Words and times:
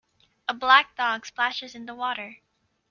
A 0.47 0.53
black 0.55 0.95
dog 0.95 1.27
splashes 1.27 1.75
in 1.75 1.85
the 1.85 1.93
water. 1.93 2.37